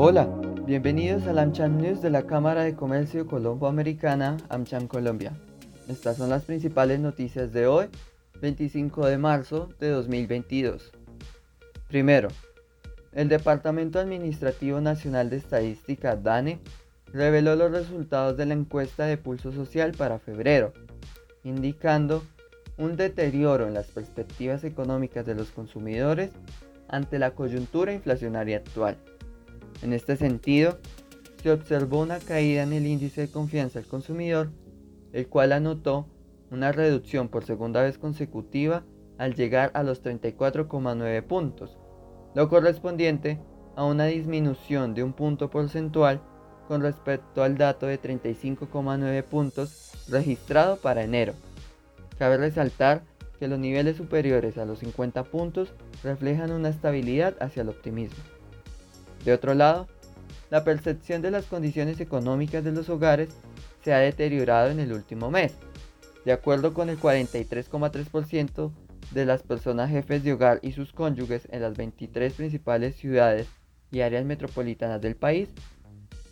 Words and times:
Hola, 0.00 0.28
bienvenidos 0.64 1.26
al 1.26 1.40
AmCham 1.40 1.78
News 1.78 2.00
de 2.00 2.10
la 2.10 2.22
Cámara 2.22 2.62
de 2.62 2.76
Comercio 2.76 3.26
Colombo-Americana 3.26 4.36
AmCham 4.48 4.86
Colombia. 4.86 5.32
Estas 5.88 6.18
son 6.18 6.30
las 6.30 6.44
principales 6.44 7.00
noticias 7.00 7.52
de 7.52 7.66
hoy, 7.66 7.86
25 8.40 9.06
de 9.06 9.18
marzo 9.18 9.70
de 9.80 9.88
2022. 9.88 10.92
Primero, 11.88 12.28
el 13.10 13.28
Departamento 13.28 13.98
Administrativo 13.98 14.80
Nacional 14.80 15.30
de 15.30 15.38
Estadística, 15.38 16.14
DANE, 16.14 16.60
reveló 17.06 17.56
los 17.56 17.72
resultados 17.72 18.36
de 18.36 18.46
la 18.46 18.54
encuesta 18.54 19.04
de 19.04 19.16
pulso 19.16 19.50
social 19.50 19.94
para 19.98 20.20
febrero, 20.20 20.72
indicando 21.42 22.22
un 22.76 22.94
deterioro 22.94 23.66
en 23.66 23.74
las 23.74 23.88
perspectivas 23.88 24.62
económicas 24.62 25.26
de 25.26 25.34
los 25.34 25.50
consumidores 25.50 26.30
ante 26.86 27.18
la 27.18 27.32
coyuntura 27.32 27.92
inflacionaria 27.92 28.58
actual. 28.58 28.96
En 29.82 29.92
este 29.92 30.16
sentido, 30.16 30.78
se 31.42 31.52
observó 31.52 32.00
una 32.00 32.18
caída 32.18 32.62
en 32.62 32.72
el 32.72 32.86
índice 32.86 33.22
de 33.22 33.30
confianza 33.30 33.78
del 33.78 33.88
consumidor, 33.88 34.50
el 35.12 35.28
cual 35.28 35.52
anotó 35.52 36.06
una 36.50 36.72
reducción 36.72 37.28
por 37.28 37.44
segunda 37.44 37.82
vez 37.82 37.98
consecutiva 37.98 38.84
al 39.18 39.34
llegar 39.34 39.70
a 39.74 39.82
los 39.82 40.02
34,9 40.02 41.22
puntos, 41.22 41.78
lo 42.34 42.48
correspondiente 42.48 43.38
a 43.76 43.84
una 43.84 44.06
disminución 44.06 44.94
de 44.94 45.02
un 45.02 45.12
punto 45.12 45.50
porcentual 45.50 46.20
con 46.66 46.82
respecto 46.82 47.42
al 47.42 47.56
dato 47.56 47.86
de 47.86 48.00
35,9 48.00 49.22
puntos 49.24 49.92
registrado 50.08 50.76
para 50.76 51.02
enero. 51.02 51.34
Cabe 52.18 52.36
resaltar 52.36 53.02
que 53.38 53.48
los 53.48 53.58
niveles 53.58 53.96
superiores 53.96 54.58
a 54.58 54.64
los 54.64 54.80
50 54.80 55.24
puntos 55.24 55.72
reflejan 56.02 56.50
una 56.50 56.68
estabilidad 56.68 57.36
hacia 57.40 57.62
el 57.62 57.68
optimismo. 57.68 58.37
De 59.28 59.34
otro 59.34 59.52
lado, 59.52 59.88
la 60.48 60.64
percepción 60.64 61.20
de 61.20 61.30
las 61.30 61.44
condiciones 61.44 62.00
económicas 62.00 62.64
de 62.64 62.72
los 62.72 62.88
hogares 62.88 63.28
se 63.84 63.92
ha 63.92 63.98
deteriorado 63.98 64.70
en 64.70 64.80
el 64.80 64.90
último 64.90 65.30
mes. 65.30 65.52
De 66.24 66.32
acuerdo 66.32 66.72
con 66.72 66.88
el 66.88 66.98
43,3% 66.98 68.72
de 69.10 69.26
las 69.26 69.42
personas 69.42 69.90
jefes 69.90 70.24
de 70.24 70.32
hogar 70.32 70.60
y 70.62 70.72
sus 70.72 70.94
cónyuges 70.94 71.46
en 71.50 71.60
las 71.60 71.76
23 71.76 72.32
principales 72.32 72.96
ciudades 72.96 73.48
y 73.90 74.00
áreas 74.00 74.24
metropolitanas 74.24 75.02
del 75.02 75.14
país, 75.14 75.50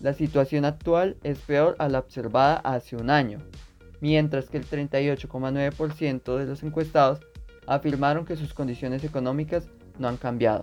la 0.00 0.14
situación 0.14 0.64
actual 0.64 1.18
es 1.22 1.40
peor 1.40 1.76
a 1.78 1.90
la 1.90 1.98
observada 1.98 2.54
hace 2.54 2.96
un 2.96 3.10
año, 3.10 3.42
mientras 4.00 4.48
que 4.48 4.56
el 4.56 4.66
38,9% 4.66 6.38
de 6.38 6.46
los 6.46 6.62
encuestados 6.62 7.20
afirmaron 7.66 8.24
que 8.24 8.36
sus 8.36 8.54
condiciones 8.54 9.04
económicas 9.04 9.68
no 9.98 10.08
han 10.08 10.16
cambiado. 10.16 10.62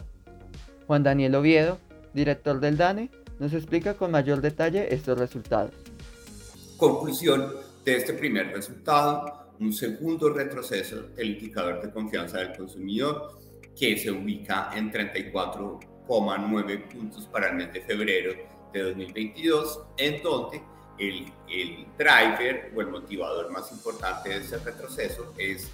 Juan 0.87 1.03
Daniel 1.03 1.35
Oviedo, 1.35 1.77
director 2.15 2.59
del 2.59 2.77
DANE, 2.77 3.11
nos 3.37 3.53
explica 3.53 3.93
con 3.95 4.09
mayor 4.11 4.41
detalle 4.41 4.91
estos 4.93 5.19
resultados. 5.19 5.71
Conclusión 6.77 7.53
de 7.83 7.97
este 7.97 8.13
primer 8.13 8.53
resultado, 8.53 9.51
un 9.59 9.73
segundo 9.73 10.29
retroceso 10.29 11.03
del 11.15 11.31
indicador 11.31 11.81
de 11.81 11.91
confianza 11.91 12.39
del 12.39 12.55
consumidor 12.57 13.37
que 13.77 13.97
se 13.97 14.09
ubica 14.09 14.71
en 14.73 14.91
34,9 14.91 16.87
puntos 16.87 17.27
para 17.27 17.49
el 17.49 17.57
mes 17.57 17.73
de 17.73 17.81
febrero 17.81 18.33
de 18.71 18.81
2022, 18.81 19.81
en 19.97 20.23
donde 20.23 20.61
el, 20.97 21.25
el 21.49 21.85
driver 21.97 22.71
o 22.75 22.81
el 22.81 22.87
motivador 22.87 23.51
más 23.51 23.69
importante 23.71 24.29
de 24.29 24.37
ese 24.37 24.57
retroceso 24.59 25.33
es 25.37 25.69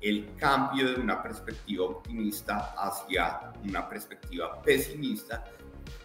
el 0.00 0.34
cambio 0.36 0.92
de 0.92 1.00
una 1.00 1.22
perspectiva 1.22 1.84
optimista 1.86 2.74
hacia 2.76 3.52
una 3.64 3.88
perspectiva 3.88 4.60
pesimista 4.62 5.44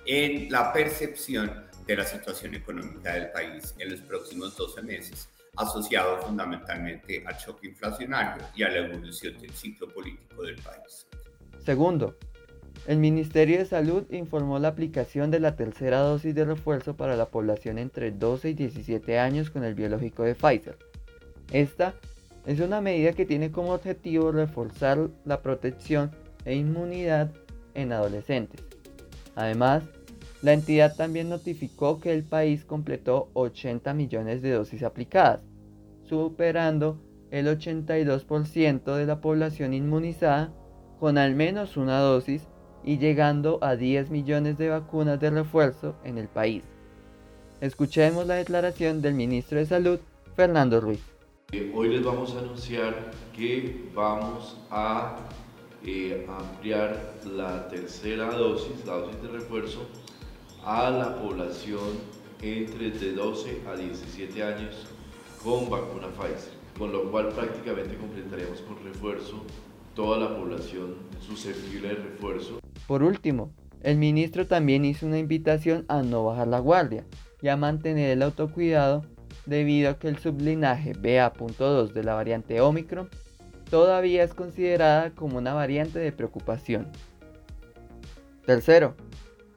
en 0.06 0.52
la 0.52 0.74
percepción 0.74 1.70
de 1.86 1.96
la 1.96 2.06
situación 2.06 2.54
económica 2.56 3.14
del 3.14 3.32
país 3.32 3.74
en 3.80 3.92
los 3.92 4.02
próximos 4.02 4.56
12 4.56 4.82
meses, 4.84 5.28
asociado 5.56 6.20
fundamentalmente 6.20 7.24
al 7.26 7.38
choque 7.38 7.68
inflacionario 7.68 8.44
y 8.56 8.64
a 8.64 8.70
la 8.70 8.78
evolución 8.88 9.38
del 9.40 9.52
ciclo 9.52 9.88
político 9.90 10.44
del 10.44 10.56
país. 10.58 11.08
Segundo, 11.66 12.16
el 12.88 12.98
Ministerio 12.98 13.58
de 13.58 13.66
Salud 13.66 14.06
informó 14.12 14.58
la 14.60 14.70
aplicación 14.70 15.32
de 15.32 15.40
la 15.40 15.56
tercera 15.56 16.00
dosis 16.00 16.34
de 16.34 16.46
refuerzo 16.46 16.96
para 16.96 17.16
la 17.16 17.26
población 17.26 17.78
entre 17.78 18.12
12 18.12 18.50
y 18.50 18.54
17 18.54 19.20
años 19.20 19.50
con 19.50 19.64
el 19.64 19.76
biológico 19.76 20.24
de 20.24 20.36
Pfizer. 20.36 20.78
Esta 21.52 21.94
es 22.46 22.60
una 22.60 22.82
medida 22.82 23.14
que 23.14 23.26
tiene 23.26 23.52
como 23.52 23.74
objetivo 23.74 24.32
reforzar 24.32 25.10
la 25.26 25.42
protección 25.42 26.12
e 26.46 26.56
inmunidad 26.56 27.32
en 27.74 27.92
adolescentes. 27.92 28.69
Además, 29.40 29.84
la 30.42 30.52
entidad 30.52 30.98
también 30.98 31.30
notificó 31.30 32.02
que 32.02 32.14
el 32.14 32.26
país 32.26 32.66
completó 32.66 33.30
80 33.36 33.94
millones 33.94 34.42
de 34.42 34.52
dosis 34.52 34.84
aplicadas, 34.84 35.40
superando 36.04 37.00
el 37.32 37.48
82% 37.48 38.96
de 38.96 39.06
la 39.06 39.22
población 39.22 39.74
inmunizada 39.74 40.54
con 41.00 41.18
al 41.18 41.36
menos 41.36 41.78
una 41.78 42.00
dosis 42.00 42.50
y 42.84 42.98
llegando 42.98 43.60
a 43.62 43.78
10 43.78 44.10
millones 44.10 44.58
de 44.58 44.68
vacunas 44.68 45.22
de 45.22 45.30
refuerzo 45.30 45.96
en 46.04 46.18
el 46.18 46.28
país. 46.28 46.64
Escuchemos 47.62 48.28
la 48.28 48.36
declaración 48.36 49.02
del 49.02 49.14
ministro 49.14 49.58
de 49.58 49.68
Salud, 49.68 50.00
Fernando 50.36 50.82
Ruiz. 50.82 51.00
Eh, 51.54 51.72
hoy 51.74 51.88
les 51.88 52.04
vamos 52.04 52.36
a 52.36 52.40
anunciar 52.40 53.12
que 53.34 53.90
vamos 53.96 54.58
a 54.70 55.16
eh, 55.86 56.28
ampliar 56.30 57.16
la 57.26 57.68
tercera 57.68 58.32
dosis, 58.32 58.86
la 58.86 58.96
dosis 58.96 59.22
de 59.22 59.28
refuerzo, 59.30 59.88
a 60.64 60.90
la 60.90 61.16
población 61.16 61.80
entre 62.42 62.92
de 62.92 63.14
12 63.14 63.62
a 63.68 63.76
17 63.76 64.44
años 64.44 64.88
con 65.44 65.70
vacuna 65.70 66.08
Pfizer, 66.08 66.54
con 66.78 66.92
lo 66.92 67.10
cual 67.12 67.30
prácticamente 67.30 67.96
completaremos 67.96 68.62
con 68.62 68.84
refuerzo 68.84 69.44
toda 69.96 70.18
la 70.18 70.38
población 70.38 70.96
susceptible 71.20 71.90
de 71.90 71.96
refuerzo. 71.96 72.60
Por 72.88 73.04
último, 73.04 73.52
el 73.82 73.98
ministro 73.98 74.46
también 74.48 74.86
hizo 74.86 75.06
una 75.06 75.20
invitación 75.20 75.86
a 75.88 76.02
no 76.02 76.26
bajar 76.26 76.48
la 76.48 76.60
guardia 76.60 77.06
y 77.42 77.48
a 77.48 77.58
mantener 77.58 78.10
el 78.10 78.22
autocuidado 78.22 79.06
debido 79.46 79.90
a 79.90 80.00
que 80.00 80.10
el 80.10 80.18
sublinaje 80.18 80.94
BA.2 80.94 81.94
de 81.94 82.04
la 82.04 82.14
variante 82.14 82.62
Omicron 82.62 83.10
todavía 83.70 84.24
es 84.24 84.34
considerada 84.34 85.12
como 85.12 85.38
una 85.38 85.54
variante 85.54 86.00
de 86.00 86.12
preocupación. 86.12 86.88
Tercero, 88.46 88.96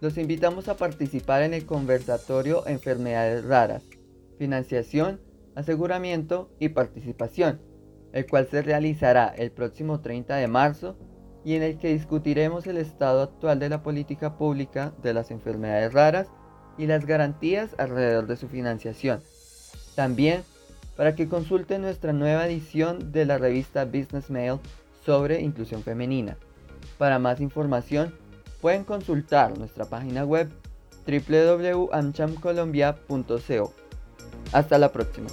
los 0.01 0.19
invitamos 0.19 0.69
a 0.69 0.77
participar 0.77 1.43
en 1.43 1.55
el 1.55 1.65
conversatorio 1.65 2.67
Enfermedades 2.67 3.45
Raras, 3.45 3.83
Financiación, 4.39 5.21
Aseguramiento 5.55 6.51
y 6.59 6.71
Participación, 6.71 7.61
el 8.13 8.27
cual 8.27 8.49
se 8.51 8.63
realizará 8.63 9.29
el 9.29 9.51
próximo 9.51 10.01
30 10.01 10.37
de 10.37 10.49
marzo 10.49 10.97
y 11.45 11.55
en 11.55 11.63
el 11.63 11.79
que 11.79 11.93
discutiremos 11.93 12.67
el 12.67 12.77
estado 12.77 13.23
actual 13.23 13.59
de 13.59 13.69
la 13.69 13.83
política 13.83 14.37
pública 14.37 14.93
de 15.03 15.15
las 15.15 15.31
enfermedades 15.31 15.93
raras 15.93 16.29
y 16.79 16.87
las 16.87 17.07
garantías 17.07 17.75
alrededor 17.79 18.27
de 18.27 18.37
su 18.37 18.49
financiación. 18.49 19.21
También 19.95 20.43
para 20.97 21.15
que 21.15 21.29
consulten 21.29 21.83
nuestra 21.83 22.13
nueva 22.13 22.47
edición 22.47 23.13
de 23.13 23.27
la 23.27 23.39
revista 23.39 23.85
Business 23.85 24.31
Mail 24.31 24.59
sobre 25.05 25.41
inclusión 25.41 25.83
femenina. 25.83 26.37
Para 26.99 27.19
más 27.19 27.41
información 27.41 28.15
pueden 28.61 28.85
consultar 28.85 29.59
nuestra 29.59 29.87
página 29.87 30.25
web 30.25 30.49
www.amchamcolombia.co. 31.07 33.75
Hasta 34.53 34.79
la 34.79 34.93
próxima. 34.93 35.27